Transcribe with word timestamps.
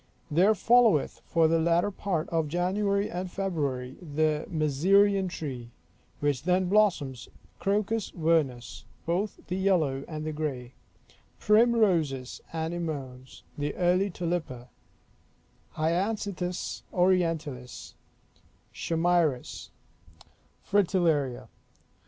There 0.31 0.55
followeth, 0.55 1.21
for 1.27 1.47
the 1.47 1.59
latter 1.59 1.91
part 1.91 2.27
of 2.29 2.47
January 2.47 3.07
and 3.07 3.29
February, 3.29 3.97
the 4.01 4.47
mezereon 4.49 5.29
tree, 5.29 5.69
which 6.21 6.41
then 6.41 6.65
blossoms; 6.69 7.29
crocus 7.59 8.09
vernus, 8.09 8.85
both 9.05 9.39
the 9.45 9.57
yellow 9.57 10.03
and 10.07 10.25
the 10.25 10.31
grey; 10.33 10.73
primroses, 11.37 12.41
anemones; 12.51 13.43
the 13.55 13.75
early 13.75 14.09
tulippa; 14.09 14.69
hyacinthus 15.73 16.81
orientalis; 16.91 17.93
chamairis; 18.73 19.69
fritellaria. 20.63 21.47